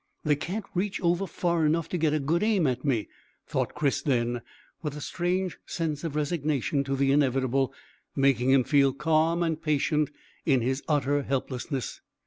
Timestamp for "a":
2.11-2.17, 4.95-4.99